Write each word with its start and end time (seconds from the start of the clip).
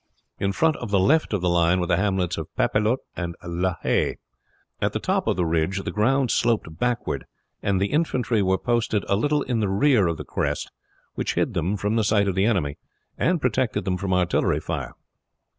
In 0.39 0.51
front 0.51 0.75
of 0.77 0.89
the 0.89 0.97
left 0.99 1.31
of 1.31 1.41
the 1.41 1.47
line 1.47 1.79
were 1.79 1.85
the 1.85 1.95
hamlets 1.97 2.35
of 2.35 2.47
Papelotte 2.55 3.01
and 3.15 3.35
La 3.43 3.75
Haye. 3.83 4.17
At 4.81 4.93
the 4.93 4.99
top 4.99 5.27
of 5.27 5.35
the 5.35 5.45
ridge 5.45 5.83
the 5.83 5.91
ground 5.91 6.31
sloped 6.31 6.79
backward, 6.79 7.25
and 7.61 7.79
the 7.79 7.91
infantry 7.91 8.41
were 8.41 8.57
posted 8.57 9.03
a 9.07 9.15
little 9.15 9.43
in 9.43 9.59
rear 9.61 10.07
of 10.07 10.17
the 10.17 10.25
crest, 10.25 10.71
which 11.13 11.35
hid 11.35 11.53
them 11.53 11.77
from 11.77 11.97
the 11.97 12.03
sight 12.03 12.27
of 12.27 12.33
the 12.33 12.45
enemy, 12.45 12.79
and 13.15 13.41
protected 13.43 13.85
them 13.85 13.95
from 13.95 14.11
artillery 14.11 14.59
fire. 14.59 14.95